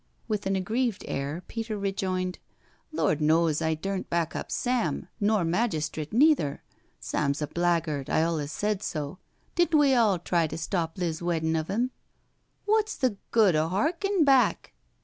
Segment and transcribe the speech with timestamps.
[0.27, 2.39] With an aggrieved air Peter rejoined:"
[2.91, 6.63] Lord knows I durnt back up Sam nor majistrit neither.
[6.99, 9.19] Sam's a blaguard— I olez said so—
[9.53, 11.91] didn't we all try to stop Liz weddin* of him?""
[12.67, 14.73] Wot's the good o* harkin' back?"